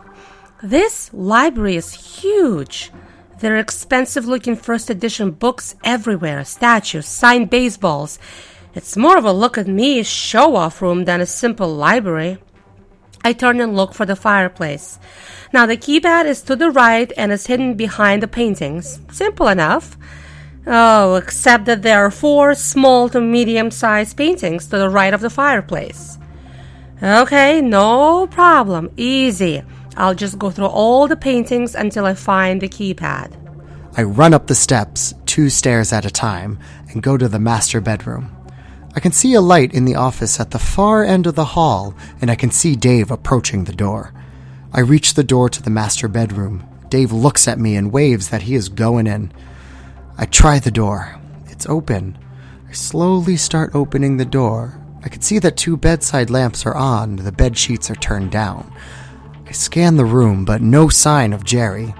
this 0.61 1.11
library 1.13 1.75
is 1.75 2.21
huge. 2.21 2.91
There 3.39 3.55
are 3.55 3.59
expensive 3.59 4.25
looking 4.25 4.55
first 4.55 4.91
edition 4.91 5.31
books 5.31 5.75
everywhere, 5.83 6.45
statues, 6.45 7.07
signed 7.07 7.49
baseballs. 7.49 8.19
It's 8.75 8.95
more 8.95 9.17
of 9.17 9.25
a 9.25 9.33
look 9.33 9.57
at 9.57 9.67
me 9.67 10.03
show 10.03 10.55
off 10.55 10.81
room 10.81 11.05
than 11.05 11.21
a 11.21 11.25
simple 11.25 11.75
library. 11.75 12.37
I 13.23 13.33
turn 13.33 13.59
and 13.61 13.75
look 13.75 13.93
for 13.93 14.05
the 14.05 14.15
fireplace. 14.15 14.99
Now 15.53 15.65
the 15.65 15.77
keypad 15.77 16.25
is 16.25 16.41
to 16.43 16.55
the 16.55 16.71
right 16.71 17.11
and 17.17 17.31
is 17.31 17.47
hidden 17.47 17.75
behind 17.75 18.23
the 18.23 18.27
paintings. 18.27 18.99
Simple 19.11 19.47
enough. 19.47 19.97
Oh, 20.65 21.15
except 21.15 21.65
that 21.65 21.81
there 21.81 22.05
are 22.05 22.11
four 22.11 22.53
small 22.53 23.09
to 23.09 23.21
medium 23.21 23.71
sized 23.71 24.17
paintings 24.17 24.67
to 24.67 24.77
the 24.77 24.89
right 24.89 25.13
of 25.13 25.21
the 25.21 25.29
fireplace. 25.29 26.17
Okay, 27.01 27.61
no 27.61 28.27
problem. 28.27 28.91
Easy. 28.95 29.63
I'll 29.97 30.15
just 30.15 30.39
go 30.39 30.51
through 30.51 30.67
all 30.67 31.07
the 31.07 31.15
paintings 31.15 31.75
until 31.75 32.05
I 32.05 32.13
find 32.13 32.61
the 32.61 32.69
keypad. 32.69 33.37
I 33.97 34.03
run 34.03 34.33
up 34.33 34.47
the 34.47 34.55
steps, 34.55 35.13
two 35.25 35.49
stairs 35.49 35.91
at 35.91 36.05
a 36.05 36.11
time, 36.11 36.59
and 36.89 37.03
go 37.03 37.17
to 37.17 37.27
the 37.27 37.39
master 37.39 37.81
bedroom. 37.81 38.40
I 38.93 38.99
can 38.99 39.13
see 39.13 39.33
a 39.33 39.41
light 39.41 39.73
in 39.73 39.85
the 39.85 39.95
office 39.95 40.39
at 40.39 40.51
the 40.51 40.59
far 40.59 41.03
end 41.03 41.25
of 41.25 41.35
the 41.35 41.45
hall, 41.45 41.93
and 42.19 42.29
I 42.29 42.35
can 42.35 42.51
see 42.51 42.75
Dave 42.75 43.09
approaching 43.09 43.63
the 43.63 43.73
door. 43.73 44.13
I 44.73 44.81
reach 44.81 45.13
the 45.13 45.23
door 45.23 45.49
to 45.49 45.61
the 45.61 45.69
master 45.69 46.07
bedroom. 46.09 46.67
Dave 46.89 47.13
looks 47.13 47.47
at 47.47 47.59
me 47.59 47.77
and 47.77 47.91
waves 47.91 48.29
that 48.29 48.43
he 48.43 48.55
is 48.55 48.67
going 48.67 49.07
in. 49.07 49.31
I 50.17 50.25
try 50.25 50.59
the 50.59 50.71
door. 50.71 51.19
It's 51.47 51.67
open. 51.67 52.17
I 52.67 52.73
slowly 52.73 53.37
start 53.37 53.73
opening 53.73 54.17
the 54.17 54.25
door. 54.25 54.81
I 55.03 55.09
can 55.09 55.21
see 55.21 55.39
that 55.39 55.55
two 55.55 55.77
bedside 55.77 56.29
lamps 56.29 56.65
are 56.65 56.75
on, 56.75 57.15
the 57.15 57.31
bed 57.31 57.57
sheets 57.57 57.89
are 57.89 57.95
turned 57.95 58.31
down. 58.31 58.71
I 59.47 59.51
scan 59.51 59.95
the 59.95 60.05
room, 60.05 60.43
but 60.45 60.61
no 60.61 60.89
sign 60.89 61.33
of 61.33 61.45
Jerry. 61.45 61.93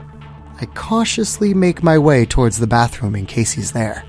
I 0.59 0.65
cautiously 0.67 1.53
make 1.53 1.83
my 1.83 1.97
way 1.97 2.25
towards 2.25 2.59
the 2.59 2.67
bathroom 2.67 3.15
in 3.15 3.25
case 3.25 3.53
he's 3.53 3.71
there. 3.71 4.05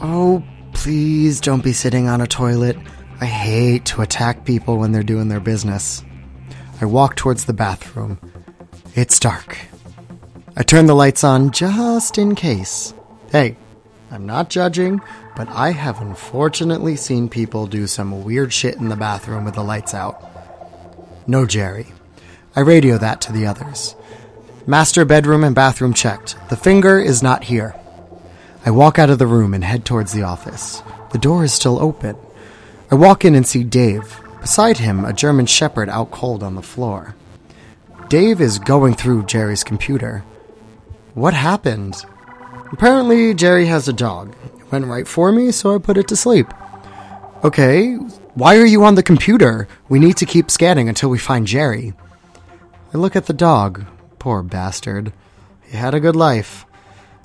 Oh, 0.00 0.42
please 0.80 1.42
don't 1.42 1.62
be 1.62 1.74
sitting 1.74 2.08
on 2.08 2.22
a 2.22 2.26
toilet. 2.26 2.74
I 3.20 3.26
hate 3.26 3.84
to 3.86 4.00
attack 4.00 4.46
people 4.46 4.78
when 4.78 4.92
they're 4.92 5.02
doing 5.02 5.28
their 5.28 5.38
business. 5.38 6.02
I 6.80 6.86
walk 6.86 7.16
towards 7.16 7.44
the 7.44 7.52
bathroom. 7.52 8.18
It's 8.94 9.20
dark. 9.20 9.58
I 10.56 10.62
turn 10.62 10.86
the 10.86 10.94
lights 10.94 11.22
on 11.22 11.50
just 11.50 12.16
in 12.16 12.34
case. 12.34 12.94
Hey, 13.30 13.58
I'm 14.10 14.24
not 14.24 14.48
judging, 14.48 15.02
but 15.36 15.48
I 15.50 15.72
have 15.72 16.00
unfortunately 16.00 16.96
seen 16.96 17.28
people 17.28 17.66
do 17.66 17.86
some 17.86 18.24
weird 18.24 18.50
shit 18.50 18.76
in 18.76 18.88
the 18.88 18.96
bathroom 18.96 19.44
with 19.44 19.56
the 19.56 19.62
lights 19.62 19.92
out. 19.92 20.16
No 21.26 21.44
Jerry. 21.44 21.88
I 22.56 22.60
radio 22.60 22.96
that 22.96 23.20
to 23.20 23.32
the 23.32 23.44
others. 23.44 23.96
Master 24.66 25.04
bedroom 25.04 25.44
and 25.44 25.54
bathroom 25.54 25.92
checked. 25.92 26.36
The 26.48 26.56
finger 26.56 26.98
is 26.98 27.22
not 27.22 27.44
here. 27.44 27.79
I 28.64 28.70
walk 28.70 28.98
out 28.98 29.10
of 29.10 29.18
the 29.18 29.26
room 29.26 29.54
and 29.54 29.64
head 29.64 29.84
towards 29.84 30.12
the 30.12 30.22
office. 30.22 30.82
The 31.12 31.18
door 31.18 31.44
is 31.44 31.52
still 31.52 31.80
open. 31.80 32.16
I 32.90 32.94
walk 32.94 33.24
in 33.24 33.34
and 33.34 33.46
see 33.46 33.64
Dave. 33.64 34.20
Beside 34.40 34.78
him, 34.78 35.04
a 35.04 35.12
German 35.12 35.46
Shepherd 35.46 35.88
out 35.88 36.10
cold 36.10 36.42
on 36.42 36.54
the 36.54 36.62
floor. 36.62 37.14
Dave 38.08 38.40
is 38.40 38.58
going 38.58 38.94
through 38.94 39.24
Jerry's 39.26 39.64
computer. 39.64 40.24
What 41.14 41.34
happened? 41.34 42.04
Apparently, 42.72 43.34
Jerry 43.34 43.66
has 43.66 43.88
a 43.88 43.92
dog. 43.92 44.34
It 44.58 44.72
went 44.72 44.86
right 44.86 45.08
for 45.08 45.32
me, 45.32 45.52
so 45.52 45.74
I 45.74 45.78
put 45.78 45.96
it 45.96 46.08
to 46.08 46.16
sleep. 46.16 46.46
Okay, 47.42 47.94
why 48.34 48.56
are 48.58 48.66
you 48.66 48.84
on 48.84 48.94
the 48.94 49.02
computer? 49.02 49.68
We 49.88 49.98
need 49.98 50.16
to 50.18 50.26
keep 50.26 50.50
scanning 50.50 50.88
until 50.88 51.08
we 51.08 51.18
find 51.18 51.46
Jerry. 51.46 51.94
I 52.92 52.98
look 52.98 53.16
at 53.16 53.26
the 53.26 53.32
dog. 53.32 53.86
Poor 54.18 54.42
bastard. 54.42 55.12
He 55.62 55.76
had 55.76 55.94
a 55.94 56.00
good 56.00 56.16
life. 56.16 56.66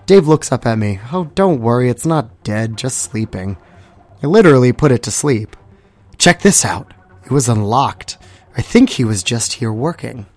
Dave 0.06 0.28
looks 0.28 0.52
up 0.52 0.68
at 0.68 0.78
me. 0.78 1.00
Oh, 1.12 1.32
don't 1.34 1.62
worry, 1.62 1.90
it's 1.90 2.06
not 2.06 2.44
dead, 2.44 2.78
just 2.78 3.00
sleeping. 3.00 3.58
I 4.22 4.28
literally 4.28 4.72
put 4.72 4.92
it 4.92 5.02
to 5.04 5.12
sleep. 5.12 5.56
Check 6.20 6.42
this 6.42 6.64
out. 6.64 6.94
It 7.26 7.32
was 7.32 7.50
unlocked. 7.50 8.20
I 8.56 8.62
think 8.62 8.92
he 8.92 9.04
was 9.04 9.24
just 9.24 9.54
here 9.54 9.74
working. 9.74 10.28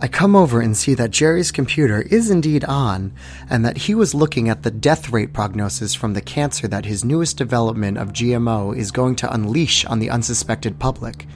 I 0.00 0.08
come 0.08 0.34
over 0.34 0.62
and 0.62 0.74
see 0.74 0.94
that 0.94 1.10
Jerry's 1.10 1.52
computer 1.52 2.00
is 2.00 2.30
indeed 2.30 2.64
on, 2.64 3.12
and 3.50 3.62
that 3.66 3.76
he 3.76 3.94
was 3.94 4.14
looking 4.14 4.48
at 4.48 4.62
the 4.62 4.70
death 4.70 5.10
rate 5.10 5.34
prognosis 5.34 5.94
from 5.94 6.14
the 6.14 6.22
cancer 6.22 6.66
that 6.68 6.86
his 6.86 7.04
newest 7.04 7.36
development 7.36 7.98
of 7.98 8.14
GMO 8.14 8.74
is 8.74 8.90
going 8.90 9.16
to 9.16 9.30
unleash 9.30 9.84
on 9.84 9.98
the 9.98 10.08
unsuspected 10.08 10.78
public. 10.78 11.26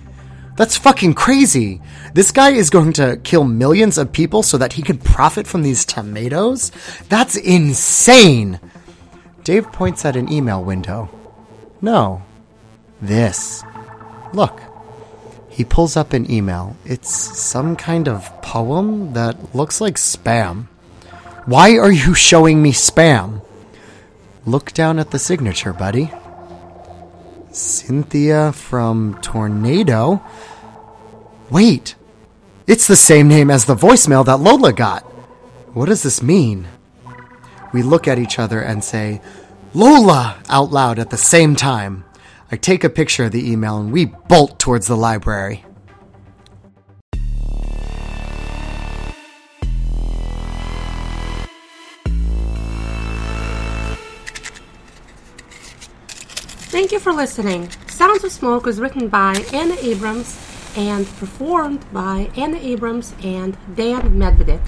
That's 0.56 0.76
fucking 0.76 1.14
crazy. 1.14 1.80
This 2.12 2.30
guy 2.30 2.50
is 2.50 2.70
going 2.70 2.92
to 2.94 3.16
kill 3.24 3.44
millions 3.44 3.98
of 3.98 4.12
people 4.12 4.42
so 4.42 4.56
that 4.58 4.74
he 4.74 4.82
can 4.82 4.98
profit 4.98 5.46
from 5.46 5.62
these 5.62 5.84
tomatoes? 5.84 6.70
That's 7.08 7.36
insane. 7.36 8.60
Dave 9.42 9.70
points 9.72 10.04
at 10.04 10.16
an 10.16 10.32
email 10.32 10.62
window. 10.62 11.10
No. 11.80 12.22
This. 13.02 13.64
Look. 14.32 14.60
He 15.48 15.64
pulls 15.64 15.96
up 15.96 16.12
an 16.12 16.30
email. 16.30 16.76
It's 16.84 17.10
some 17.10 17.76
kind 17.76 18.08
of 18.08 18.42
poem 18.42 19.12
that 19.12 19.54
looks 19.54 19.80
like 19.80 19.96
spam. 19.96 20.66
Why 21.46 21.78
are 21.78 21.92
you 21.92 22.14
showing 22.14 22.62
me 22.62 22.72
spam? 22.72 23.42
Look 24.46 24.72
down 24.72 24.98
at 24.98 25.10
the 25.10 25.18
signature, 25.18 25.72
buddy. 25.72 26.10
Cynthia 27.54 28.52
from 28.52 29.18
Tornado? 29.22 30.22
Wait! 31.50 31.94
It's 32.66 32.86
the 32.86 32.96
same 32.96 33.28
name 33.28 33.50
as 33.50 33.64
the 33.64 33.76
voicemail 33.76 34.24
that 34.26 34.40
Lola 34.40 34.72
got! 34.72 35.02
What 35.72 35.86
does 35.86 36.02
this 36.02 36.22
mean? 36.22 36.66
We 37.72 37.82
look 37.82 38.08
at 38.08 38.18
each 38.18 38.38
other 38.38 38.60
and 38.60 38.82
say, 38.82 39.20
Lola! 39.72 40.42
out 40.48 40.70
loud 40.70 40.98
at 40.98 41.10
the 41.10 41.16
same 41.16 41.54
time. 41.56 42.04
I 42.50 42.56
take 42.56 42.84
a 42.84 42.90
picture 42.90 43.24
of 43.24 43.32
the 43.32 43.50
email 43.50 43.78
and 43.78 43.92
we 43.92 44.06
bolt 44.06 44.58
towards 44.58 44.86
the 44.86 44.96
library. 44.96 45.64
Thank 56.74 56.90
you 56.90 56.98
for 56.98 57.12
listening. 57.12 57.70
Sounds 57.86 58.24
of 58.24 58.32
Smoke 58.32 58.66
was 58.66 58.80
written 58.80 59.06
by 59.06 59.34
Anna 59.52 59.76
Abrams 59.80 60.36
and 60.76 61.06
performed 61.18 61.84
by 61.92 62.32
Anna 62.36 62.56
Abrams 62.56 63.14
and 63.22 63.56
Dan 63.76 64.18
Medvedik. 64.18 64.60